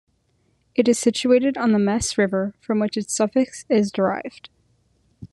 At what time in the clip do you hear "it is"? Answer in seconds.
0.73-0.97